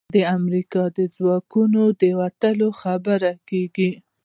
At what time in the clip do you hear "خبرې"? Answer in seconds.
2.81-3.31